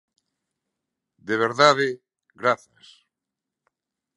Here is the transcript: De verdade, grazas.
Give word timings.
De 1.27 1.35
verdade, 1.45 1.87
grazas. 2.41 2.87